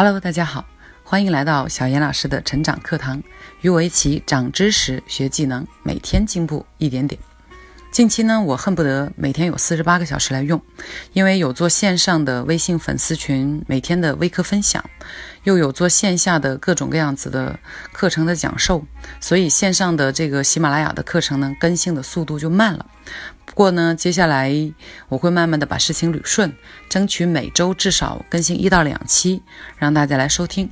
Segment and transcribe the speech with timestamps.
[0.00, 0.64] Hello，大家好，
[1.02, 3.20] 欢迎来到小严老师的成长课堂，
[3.62, 7.20] 与我一起长知识、学技能，每天进步一点点。
[7.98, 10.62] 近期呢，我恨不得每天有四十八个小时来用，
[11.14, 14.88] 因为有做线上的微信粉丝群，每天的微课分享，
[15.42, 17.58] 又有做线下的各种各样子的
[17.92, 18.84] 课程的讲授，
[19.20, 22.86] 所以线上的这个喜马拉雅的课程呢，更新的速度就慢了。
[23.44, 24.54] 不过呢，接下来
[25.08, 26.52] 我会慢慢的把事情捋顺，
[26.88, 29.42] 争取每周至少更新一到两期，
[29.76, 30.70] 让大家来收听。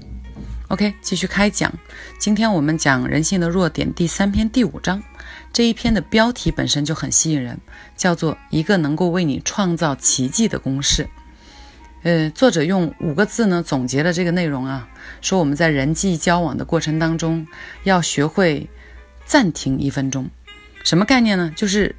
[0.69, 1.73] OK，继续开讲。
[2.21, 5.03] 今天我们讲人性的弱点第三篇第五章。
[5.57, 7.59] 这一篇的标题本身就很吸引人，
[7.97, 11.09] 叫做“一个能够为你创造奇迹的公式”。
[12.05, 14.87] 呃，作者用五个字呢总结了这个内容啊，
[15.23, 17.47] 说我们在人际交往的过程当中
[17.85, 18.69] 要学会
[19.25, 20.29] 暂停一分钟。
[20.85, 21.51] 什么概念呢？
[21.57, 21.97] 就是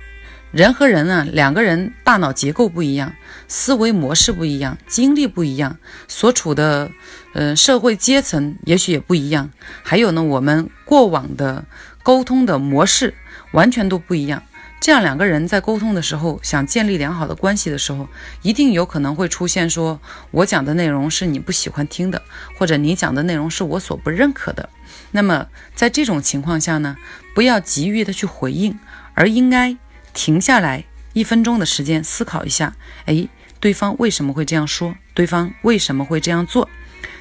[0.51, 3.15] 人和人啊，两个人大脑结构不一样，
[3.47, 5.75] 思维模式不一样，经历不一样，
[6.07, 6.91] 所处的
[7.33, 9.49] 呃社会阶层也许也不一样，
[9.81, 11.65] 还有呢，我们过往的
[12.03, 13.15] 沟通的模式。
[13.51, 14.41] 完全都不一样。
[14.79, 18.07] 这样两个人在沟通的时候，想建立良好的关系的时候，
[18.43, 22.21] 一定有可能会出现说，我讲的内容是你不喜欢听的，
[22.55, 24.69] 或者你讲的内容是我所不认可的。
[25.11, 26.95] 那么在这种情况下呢，
[27.33, 28.77] 不要急于的去回应，
[29.15, 29.75] 而应该
[30.13, 32.75] 停下来一分钟的时间思考一下，
[33.05, 33.27] 哎，
[33.59, 34.95] 对方为什么会这样说？
[35.15, 36.69] 对方为什么会这样做？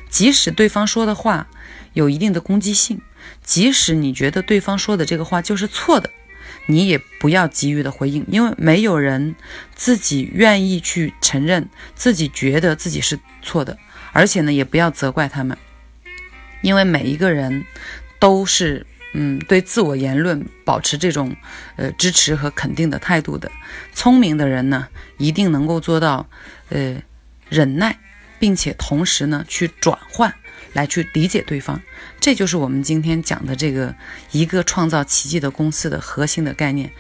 [0.09, 1.49] 即使对方说的话
[1.93, 3.01] 有一定的攻击性，
[3.43, 6.11] 即使你觉得对方说的这个话就是错的。
[6.69, 9.37] 你也不要急于的回应，因为没有人
[9.77, 13.79] 自己愿意去承认自己觉得自己是错的，
[14.13, 15.57] 而且呢，也不要责怪他们，
[16.63, 17.65] 因为每一个人
[18.19, 21.37] 都是嗯对自我言论保持这种
[21.77, 23.49] 呃支持和肯定的态度的。
[23.93, 26.29] 聪明的人呢，一定能够做到
[26.71, 27.01] 呃
[27.49, 27.97] 忍耐，
[28.39, 30.35] 并且同时呢去转换。
[30.73, 31.81] 来去理解对方，
[32.21, 33.95] 这就是我们今天讲的这个
[34.31, 36.93] 一个创造奇迹的公司的核心的概念。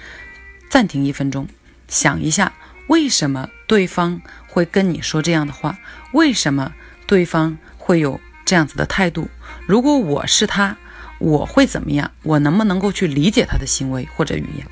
[0.70, 1.46] 暂停一分钟，
[1.86, 2.54] 想一下
[2.86, 5.78] 为什么对方会跟你说这样的话，
[6.12, 6.72] 为什么
[7.06, 9.28] 对方会有这样子的态度？
[9.66, 10.78] 如果我是他，
[11.18, 12.10] 我会怎么样？
[12.22, 14.66] 我能不能够去理解他的行为或者语言？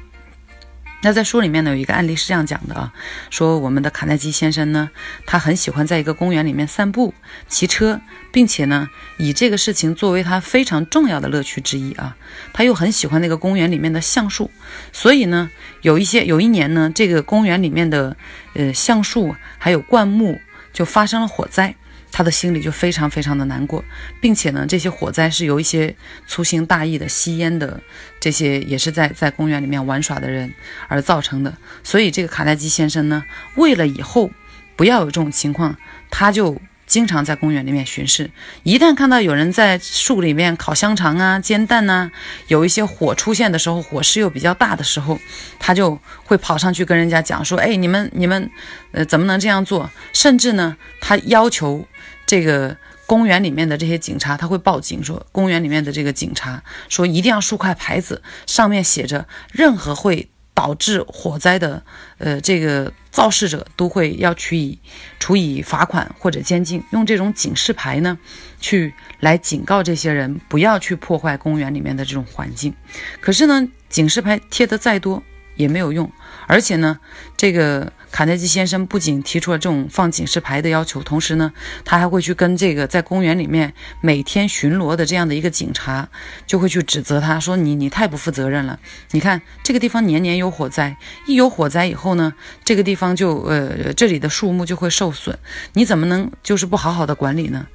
[1.04, 2.90] 那在书里面呢，有一个案例是这样讲的啊，
[3.28, 4.88] 说我们的卡耐基先生呢，
[5.26, 7.12] 他很喜欢在一个公园里面散步、
[7.46, 8.00] 骑车，
[8.32, 8.88] 并且呢，
[9.18, 12.16] 以这个事情作为他非常重要的乐趣之一啊。
[12.54, 14.50] 他又很喜欢那个公园里面的橡树，
[14.92, 15.50] 所以呢，
[15.82, 18.16] 有一些有一年呢，这个公园里面的
[18.54, 20.40] 呃橡树还有灌木
[20.72, 21.74] 就发生了火灾。
[22.16, 23.84] 他的心里就非常非常的难过，
[24.20, 25.92] 并且呢，这些火灾是由一些
[26.28, 27.80] 粗心大意的吸烟的
[28.20, 30.54] 这些也是在在公园里面玩耍的人
[30.86, 31.52] 而造成的。
[31.82, 33.24] 所以这个卡耐基先生呢，
[33.56, 34.30] 为了以后
[34.76, 35.76] 不要有这种情况，
[36.08, 36.56] 他就
[36.86, 38.30] 经常在公园里面巡视。
[38.62, 42.10] 一旦看到有人在树里面烤香肠啊、煎蛋呐，
[42.48, 45.18] 有一些火出现的时候，火势又比较大的时候，
[45.58, 48.50] 他就会跑上去跟人家讲说：“哎，你们你们，
[48.92, 51.86] 呃，怎么能这样做？”甚至呢，他要求。
[52.26, 52.74] 这个
[53.04, 61.82] 公园里面的这些警察，他会报警说，公园里面的这个警察说，一定要竖块牌子，上面写着，任何会导致火灾的，
[62.18, 64.78] 呃，这个肇事者都会要处以
[65.18, 68.16] 处以罚款或者监禁，用这种警示牌呢，
[68.60, 72.74] 去来警告这些人不要去破坏公园里面的这种环境。
[73.20, 75.22] 可是呢，警示牌贴的再多
[75.56, 76.10] 也没有用，
[76.46, 76.98] 而且呢，
[77.36, 77.92] 这个。
[78.14, 81.52] 卡耐基先生不仅提出了这种放警示牌的要求，同时呢，
[81.84, 86.08] 他还会去跟这个在公园里面每天巡逻的这样的一个警察，
[86.46, 88.78] 就会去指责他说：“你你太不负责任了！
[89.10, 92.32] 你看这个地方年年有火灾，一有火灾以后呢，
[92.64, 95.36] 这个地方就呃这里的树木就会受损，
[95.72, 97.66] 你怎么能就是不好好的管理呢？”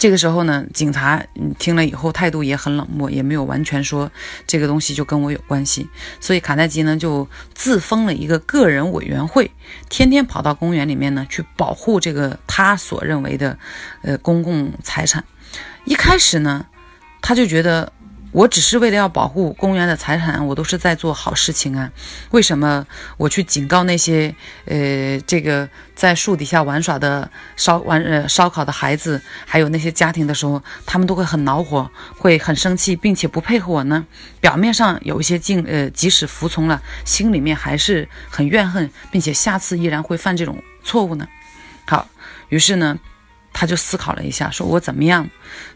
[0.00, 1.22] 这个时候呢，警察
[1.58, 4.10] 听了以后态度也很冷漠，也没有完全说
[4.46, 5.86] 这个东西就跟我有关系。
[6.20, 9.50] 所以卡耐基呢就自封了一个个人委员会，
[9.90, 13.58] 天天跑到公园里面呢去保护这个他所认为的
[14.00, 15.22] 呃公共财产。
[15.84, 16.64] 一开始呢，
[17.20, 17.92] 他就觉得。
[18.32, 21.90] 我只是为了要保护公园的财产，我都是在做好事情啊。
[22.30, 22.86] 为什么
[23.16, 24.34] 我去警告那些
[24.66, 34.06] 呃，这个在树底下玩耍的烧玩呃烧烤的孩子，还有那些家庭的时候，他们都会很恼火，会很生气，并且不配合我呢？
[34.40, 41.26] 表面上有一些敬呃，即使服从了，心里面还是很怨恨，并且下次依然会犯这种错误呢？
[41.86, 42.08] 好，
[42.48, 42.98] 于是呢。
[43.52, 45.28] 他就思考了一下，说我怎么样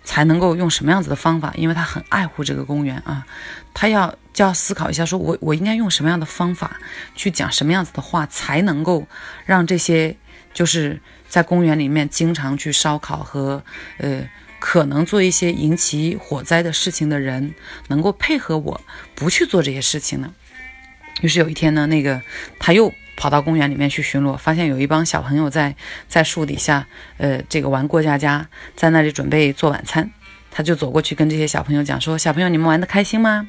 [0.04, 1.52] 才能够用什么样子的方法？
[1.56, 3.26] 因为他很爱护这个公园啊，
[3.74, 6.78] 他要就要思考一下，说我我应该用什么样的方法
[7.14, 9.06] 去讲什么样子的话，才能够
[9.44, 10.16] 让这些
[10.52, 13.62] 就是在公园里面经常去烧烤和
[13.98, 14.28] 呃
[14.60, 17.54] 可能做一些引起火灾的事情的人，
[17.88, 18.80] 能够配合我
[19.14, 20.32] 不去做这些事情呢？
[21.20, 22.20] 于是有一天呢，那个
[22.58, 25.74] 他又跑到公园里面去巡逻，发现有一帮小朋友在
[26.08, 26.86] 在树底下，
[27.18, 30.10] 呃，这个玩过家家，在那里准备做晚餐。
[30.56, 33.48] 他就走过去跟这些小朋友讲说：“小朋友，你们玩的开心吗？”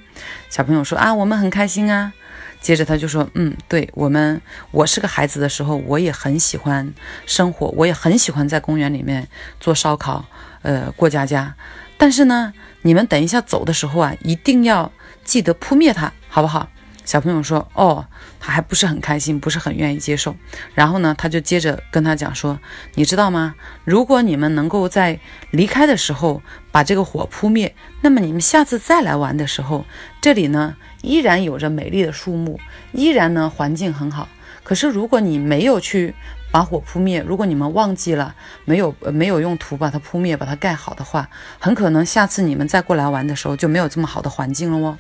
[0.50, 2.12] 小朋友说：“啊，我们很开心啊。”
[2.59, 4.41] 接着他就说：“嗯，对我们，
[4.71, 6.91] 我是个孩子的时候，我也很喜欢
[7.27, 9.27] 生活，我也很喜欢在公园里面
[9.59, 10.25] 做烧烤，
[10.63, 11.53] 呃，过家家。
[11.95, 12.51] 但是呢，
[12.81, 14.91] 你们等一下走的时候啊，一定要
[15.23, 16.68] 记得扑灭它，好不好？”
[17.06, 18.06] 小朋友说：“哦，
[18.40, 20.36] 他还不是很开心，不是很愿意接受。
[20.74, 22.60] 然后呢，他就接着跟他讲说
[22.96, 23.56] ：‘你知道吗？
[23.84, 25.19] 如果你们能够在
[25.52, 26.42] 离开的时候
[26.72, 29.86] 把这个火扑灭，那么你们下次再来玩的时候，
[30.19, 32.60] 这里呢依然有着美丽的树木，
[32.92, 34.28] 依然呢环境很好。
[34.63, 36.16] 可是如果你没有去
[36.52, 38.34] 把火扑灭，如果你们忘记了
[38.66, 41.30] 没有没有用土把它扑灭，把它盖好的话，
[41.60, 44.98] 很可能下次你们再过来玩的时候就没有这么好的环境了哦。’”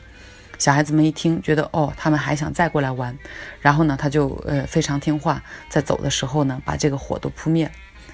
[0.57, 3.17] 小孩子们一听，觉得哦，他们还想再过来玩，
[3.61, 7.71] 然后呢，他就呃非常听话，在走的时候呢，把这个火都扑灭了。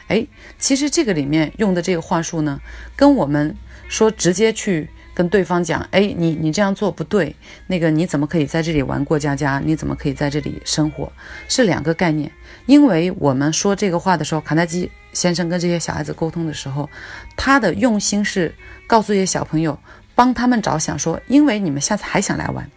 [0.07, 0.27] 哎，
[0.57, 2.59] 其实这个里面用的这个话术呢，
[2.95, 3.55] 跟我们
[3.87, 7.33] 说直接去跟对方讲，哎，你你这样做不对，
[7.67, 9.61] 那个你怎么可以在这里玩过家家？
[9.63, 11.09] 你怎么可以在这里生活？
[11.47, 12.29] 是两个概念。
[12.65, 16.89] 因为我们说这个话的时候，卡耐基先生跟这些小孩子沟通的时候，
[17.37, 18.53] 他的用心是
[18.87, 19.77] 告诉一些小朋友。
[20.21, 22.69] 帮他们着想，说，因为你们下次还想来玩，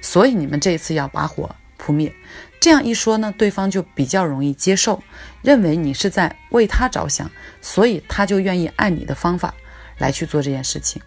[0.00, 2.12] 所以你们这一次要把火扑灭。
[2.60, 5.00] 这样一说呢，对方就比较容易接受，
[5.40, 7.30] 认为你是在为他着想，
[7.62, 9.54] 所以他就愿意按你的方法
[9.98, 11.00] 来去做这件事情。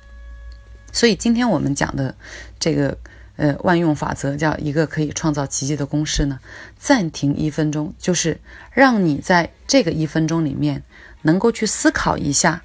[0.94, 2.15] 所以今天我们讲的
[2.57, 2.97] 这个
[3.35, 6.39] 呃万用法则，叫一个可以创造奇迹的公式呢，
[6.80, 8.39] 暂停一分钟，就是
[8.71, 10.81] 让你在这个一分钟里面
[11.24, 12.62] 能够去思考一下，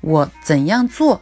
[0.00, 1.20] 我怎样做，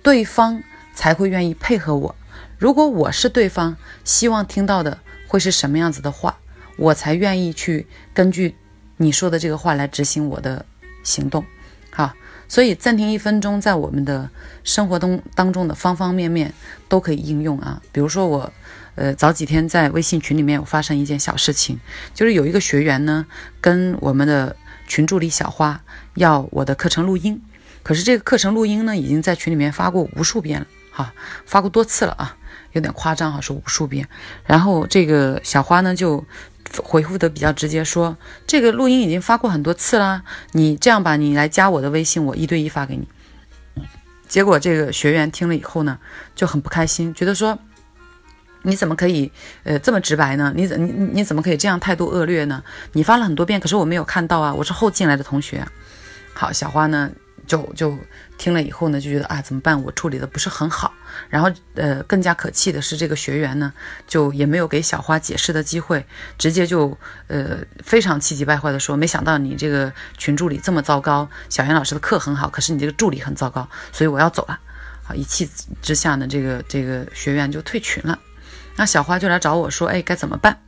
[0.00, 0.62] 对方。
[0.94, 2.14] 才会愿意配合我。
[2.58, 6.38] 如果我是对方，希望听到的会是什么样子的话，
[6.76, 8.54] 我才愿意去根据
[8.96, 10.64] 你说的这个话来执行我的
[11.02, 11.44] 行动。
[11.90, 12.12] 好，
[12.48, 14.30] 所以暂停一分钟，在我们的
[14.62, 16.52] 生活中当中的方方面面
[16.88, 17.82] 都可以应用啊。
[17.92, 18.52] 比如说我，
[18.94, 21.78] 呃，早几天在微信群里面有发生一件小事情，
[22.14, 23.26] 就是有一个学员呢，
[23.60, 24.56] 跟我们的
[24.86, 25.82] 群助理小花
[26.14, 27.42] 要我的课程录音，
[27.82, 30.66] 可是这个课程录音呢，已经在群里面发过无数遍了。
[30.96, 31.12] 哈，
[31.44, 32.36] 发过多次了啊，
[32.70, 34.08] 有点夸张哈，说无数遍。
[34.44, 36.24] 然后这个小花呢就
[36.84, 43.08] 回复的比较直接，说这个录音已经发过很多次了，你这样吧，你来加我的微信，我一对一发给你。
[44.28, 45.98] 结果这个学员听了以后呢，
[46.36, 47.58] 就很不开心，觉得说
[48.62, 49.30] 你怎么可以
[49.64, 50.52] 呃这么直白呢？
[50.54, 52.62] 你怎你你怎么可以这样态度恶劣呢？
[52.92, 55.66] 你发了很多遍，可是我没有看到啊，我是后进来的同学。
[56.32, 57.10] 好，小花呢？
[57.46, 57.96] 就就
[58.38, 59.82] 听了以后呢，就觉得啊，怎么办？
[59.82, 60.92] 我处理的不是很好。
[61.30, 63.72] 然后呃，更加可气的是，这个学员呢，
[64.06, 66.04] 就也没有给小花解释的机会，
[66.38, 66.96] 直接就
[67.28, 74.58] 呃非常气急败坏的说：“没想到你这个群助理这么糟糕，小袁老师的课很好，可是你这个助理很糟糕，所以我要走了。”
[75.06, 75.48] 啊，一气
[75.82, 78.18] 之下呢，这个这个学员就退群了。
[78.76, 80.58] 那小花就来找我说：“哎，该怎么办？”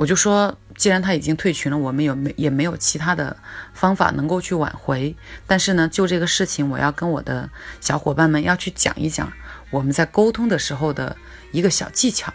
[0.00, 3.36] 我就说，既然他已经退群了，我们有没也没有其他的
[3.74, 5.14] 方法能够去挽回。
[5.46, 7.50] 但是呢，就这个事情，我要跟我的
[7.82, 9.30] 小伙伴们要去讲一讲，
[9.68, 11.14] 我们在沟通的时候的
[11.52, 12.32] 一个小技巧，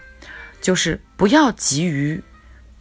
[0.62, 2.24] 就是不要急于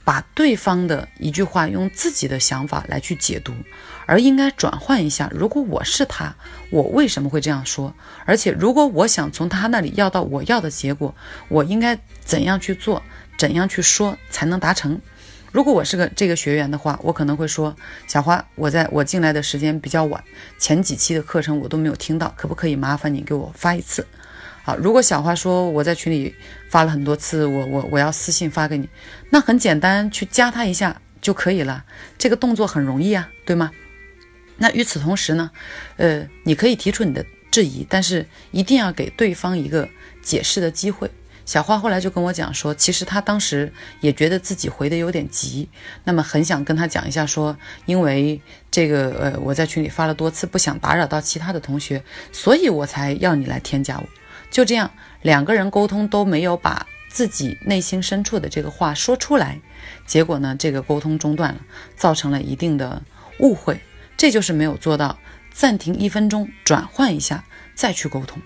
[0.04, 3.54] 把对方的一句话用自己的想法来去解读，
[4.04, 5.30] 而应该转换一下。
[5.32, 6.34] 如果我是他，
[6.68, 7.94] 我为什么会这样说？
[8.26, 11.14] 而且，如果我想从他那里要到我要的结果，
[11.48, 13.02] 我应该怎样去做？
[13.44, 14.98] 怎样去说才能达成？
[15.52, 17.76] 如果我是个这个学员的话，我可能会说
[18.08, 20.24] ：“小花，我在我进来的时间比较晚，
[20.58, 24.06] 前几期的课程我都没有听到，可不可以麻烦你给我发一次？”
[24.64, 26.34] 好，如果小花说我在群里
[26.70, 28.88] 发了很多次，我我我要私信发给你，
[29.28, 31.84] 那很简单，去加他一下就可以了，
[32.16, 33.70] 这个动作很容易啊，对吗？
[34.56, 35.50] 那与此同时呢，
[35.98, 39.86] 呃，你可以提出你的质疑，但是一定要给对方一个
[40.22, 41.10] 解释的机会。
[41.44, 45.68] 小花后来就跟我讲说，其实她当时也觉得自己回的有点急，
[46.04, 54.04] 那么很想跟他讲一下，说因为这个呃我在群里发了多次，不想打扰到其他的同学，所以我才要你来添加我。
[54.50, 54.90] 就这样，
[55.22, 59.60] 两个人沟通都没有把自己内心深处的这个话说出来，
[60.06, 61.60] 结果呢，这个沟通中断了，
[61.96, 63.02] 造成了一定的
[63.40, 63.80] 误会。
[64.16, 65.18] 这就是没有做到
[65.52, 68.40] 暂停一分钟，转换一下再去沟通。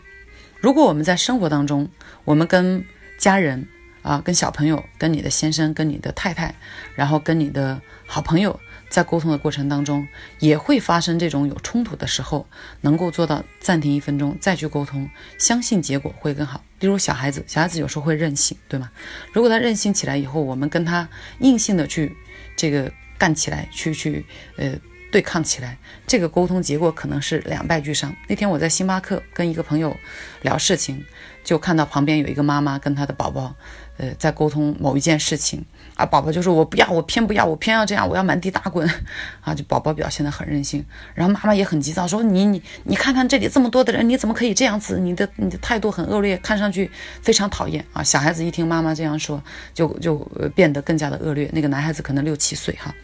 [0.60, 1.88] 如果我们在生活当中，
[2.24, 2.84] 我们跟
[3.16, 3.66] 家人
[4.02, 6.54] 啊，跟小朋友、跟你的先生、跟你的太太，
[6.94, 10.06] 然后跟你的好朋友在沟通的过程当中，
[10.40, 12.48] 也会发生这种有冲突的时候，
[12.80, 16.64] 能够做到暂停一分钟再去沟通，相信结果会更好。
[16.80, 18.90] 例如小孩子，小孩子有时候会任性，对吗？
[19.32, 22.16] 如果他任性起来以后，我们跟他硬性的去
[22.56, 24.24] 这个干起来，去去
[24.56, 24.74] 呃。
[25.10, 28.14] 对抗起来，这个沟通结果可能是两败俱伤。
[28.28, 29.96] 那天我在星巴克跟一个朋友
[30.42, 31.04] 聊事情，
[31.42, 33.54] 就看到旁边有一个妈妈跟她的宝宝，
[33.96, 38.88] 呃，在沟通某一件事情，啊，宝宝就说：“我不要，我偏不要，我偏要这样，我要满地打滚。
[39.40, 40.84] ”啊，就宝宝表现得很任性，
[41.14, 44.98] 然后妈妈也很急躁，说：“你你你看看这里这么多的人，你怎么可以这样子？
[44.98, 46.90] 你的你的态度很恶劣，看上去
[47.22, 50.16] 非常讨厌啊！”小孩子一听妈妈这样说，就就
[50.54, 51.48] 变得更加的恶劣。
[51.52, 52.94] 那个男孩子可能六七岁哈。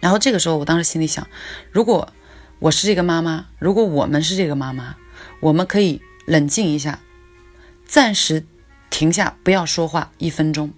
[0.00, 1.26] 然后这个时候，我当时心里想，
[1.70, 2.12] 如果
[2.58, 4.96] 我是这个妈妈，如果我们是这个妈妈，
[5.40, 7.00] 我们可以冷静一下，
[7.86, 8.44] 暂时
[8.88, 10.72] 停下，不要说话一分钟，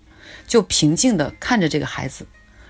[0.46, 2.26] 就平静地看着这个孩子，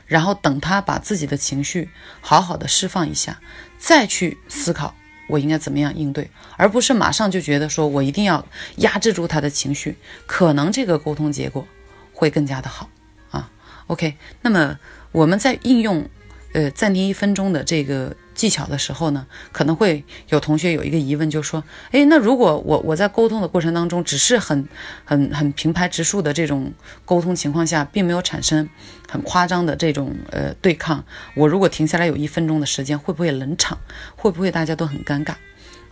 [0.07, 1.91] 然后等他把自己的情绪
[2.21, 3.41] 好好的释放一下，
[3.79, 4.95] 再去思考
[5.29, 11.67] 我应该怎么样应对，而不是马上就觉得说我一定要压制住他的情绪，可能这个沟通结果
[12.13, 12.89] 会更加的好
[13.31, 13.51] 啊。
[13.87, 14.79] OK，那么
[15.13, 16.09] 我们在应用。
[16.53, 24.69] 呃，暂停一分钟的这个技巧的时候呢，可能会有同学有一个疑问，就说：哎，那如果我我在沟通的过程当中，只是很
[25.05, 26.73] 很很平排直述的这种
[27.05, 28.69] 沟通情况下，并没有产生
[29.09, 31.03] 很夸张的这种呃对抗，
[31.35, 33.79] 我如果停下来有一分钟的时间，会不会冷场？
[34.15, 35.35] 会不会大家都很尴尬？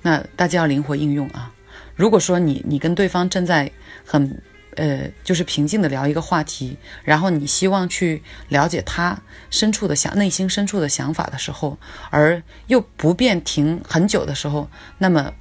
[0.02, 1.52] 那大家要灵活应用啊！
[1.95, 3.71] 如果说你你跟对方正在
[4.05, 4.40] 很。
[4.77, 11.79] 呃，就是平静的聊一个话题，然后你希望去了解他深处的想内心深处的想法的时候，
[12.11, 15.33] 而又不便停很久的时候，那么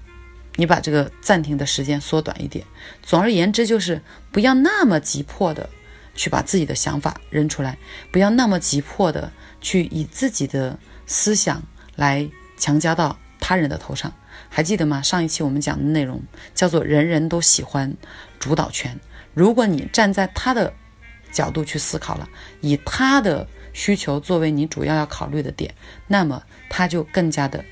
[0.55, 2.65] 你把这个暂停的时间缩短一点。
[3.01, 5.69] 总而言之，就是不要那么急迫的
[6.15, 7.77] 去把自己的想法扔出来，
[8.11, 9.31] 不要那么急迫的
[9.61, 11.61] 去以自己的思想
[11.95, 14.11] 来强加到他人的头上。
[14.49, 15.01] 还记得吗？
[15.01, 16.23] 上一期我们讲的内容
[16.55, 17.95] 叫做“人人都喜欢
[18.39, 18.99] 主导权”。
[19.33, 20.73] 如果你站在他的
[21.31, 22.27] 角度去思考了，
[22.61, 25.73] 以他的需求作为你主要要考虑的点，
[26.07, 27.63] 那么他就更加的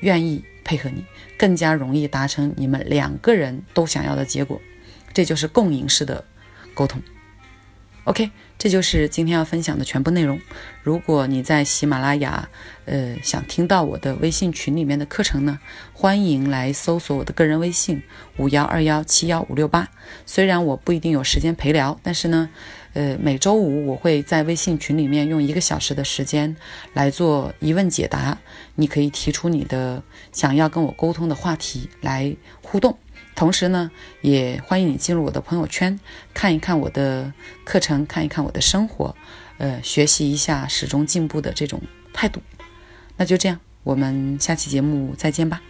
[0.00, 1.04] 愿意配合你，
[1.38, 4.60] 更加容易达成你们两个人都想要的结果。
[5.12, 6.24] 这就是共赢式的
[6.74, 7.00] 沟通。
[8.04, 8.30] OK。
[8.56, 10.40] 这就是今天要分享的全部内容。
[10.82, 12.48] 如果你在喜马拉雅，
[12.86, 15.58] 呃，想听到我的微信群里面的课程呢，
[15.92, 18.00] 欢迎来搜索我的个人微信
[18.38, 19.88] 五幺二幺七幺五六八。
[20.24, 22.48] 虽然我不一定有时间陪聊，但是呢，
[22.94, 26.56] 呃，每周五我会在微信群里面用一个小时的时间
[26.94, 28.38] 来做疑问解答。
[28.76, 32.96] 你可以提出你的想要跟我沟通的话题来互动。
[33.34, 35.98] 同时呢，也欢迎你进入我的朋友圈，
[36.32, 37.32] 看一看我的
[37.64, 39.14] 课程，看一看我的生活，
[39.58, 42.40] 呃，学习一下始终进步的这种态度。
[43.16, 45.60] 那就这样，我们下期节目再见吧。